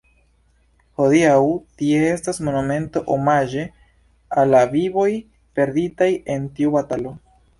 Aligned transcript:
Hodiaŭ 1.01 1.33
tie 1.81 1.99
estas 2.13 2.39
monumento 2.47 3.03
omaĝe 3.17 3.67
al 4.43 4.51
la 4.55 4.61
vivoj 4.73 5.07
perditaj 5.59 6.11
en 6.37 6.49
tiu 6.57 6.75
batalo. 6.79 7.13